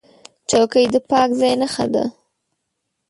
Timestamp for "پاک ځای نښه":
1.09-1.85